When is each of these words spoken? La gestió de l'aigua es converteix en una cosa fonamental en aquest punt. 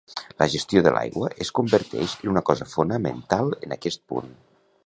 La 0.41 0.45
gestió 0.53 0.81
de 0.87 0.93
l'aigua 0.95 1.29
es 1.45 1.51
converteix 1.59 2.17
en 2.23 2.33
una 2.33 2.45
cosa 2.51 2.69
fonamental 2.75 3.57
en 3.69 3.81
aquest 3.81 4.07
punt. 4.15 4.35